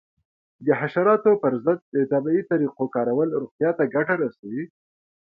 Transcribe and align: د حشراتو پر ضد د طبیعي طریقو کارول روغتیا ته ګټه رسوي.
د 0.65 0.67
حشراتو 0.79 1.31
پر 1.43 1.53
ضد 1.65 1.79
د 1.95 1.97
طبیعي 2.11 2.43
طریقو 2.51 2.85
کارول 2.95 3.29
روغتیا 3.41 3.69
ته 3.77 3.83
ګټه 3.95 4.15
رسوي. 4.23 4.63